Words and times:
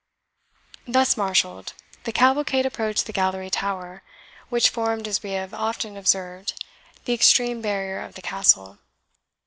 Thus 0.87 1.15
marshalled, 1.15 1.73
the 2.05 2.11
cavalcade 2.11 2.65
approached 2.65 3.05
the 3.05 3.11
Gallery 3.13 3.51
tower, 3.51 4.01
which 4.49 4.69
formed, 4.69 5.07
as 5.07 5.21
we 5.21 5.33
have 5.33 5.53
often 5.53 5.95
observed, 5.95 6.55
the 7.05 7.13
extreme 7.13 7.61
barrier 7.61 7.99
of 8.01 8.15
the 8.15 8.23
Castle. 8.23 8.79